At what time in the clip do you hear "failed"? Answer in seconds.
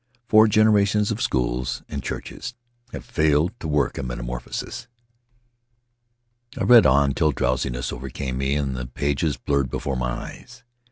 3.05-3.53